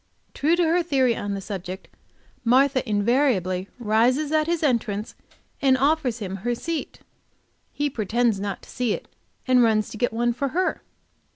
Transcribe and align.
True 0.33 0.55
to 0.55 0.63
her 0.63 0.81
theory 0.81 1.15
on 1.15 1.35
the 1.35 1.41
subject, 1.41 1.87
Martha 2.43 2.81
invariably 2.89 3.69
rises 3.77 4.31
at 4.31 4.47
his 4.47 4.63
entrance, 4.63 5.13
and 5.61 5.77
offers 5.77 6.17
him 6.17 6.37
her 6.37 6.55
seat! 6.55 7.01
He 7.71 7.87
pretends 7.87 8.39
not 8.39 8.63
to 8.63 8.69
see 8.71 8.93
it, 8.93 9.07
and 9.47 9.61
runs 9.61 9.89
to 9.89 9.97
get 9.97 10.11
one 10.11 10.33
for 10.33 10.47
her! 10.47 10.81